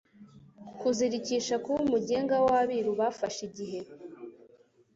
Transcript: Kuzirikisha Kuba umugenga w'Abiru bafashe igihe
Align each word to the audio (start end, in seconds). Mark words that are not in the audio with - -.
Kuzirikisha 0.79 1.55
Kuba 1.63 1.79
umugenga 1.85 2.35
w'Abiru 2.45 2.91
bafashe 2.99 3.41
igihe 3.49 3.79